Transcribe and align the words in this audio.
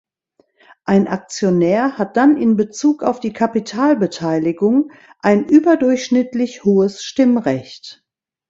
Ein 0.83 1.07
Aktionär 1.07 1.99
hat 1.99 2.17
dann 2.17 2.35
in 2.35 2.55
Bezug 2.55 3.03
auf 3.03 3.19
die 3.19 3.33
Kapitalbeteiligung 3.33 4.91
ein 5.19 5.45
überdurchschnittlich 5.45 6.63
hohes 6.63 7.03
Stimmrecht. 7.03 8.03